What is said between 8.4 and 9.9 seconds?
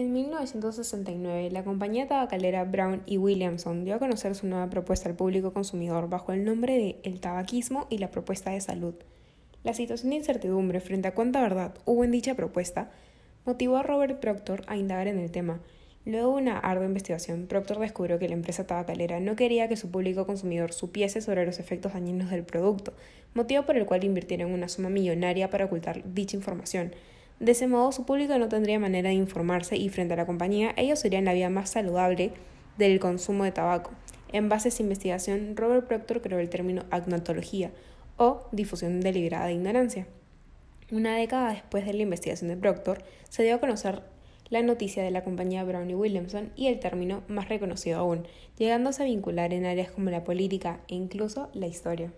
de salud. La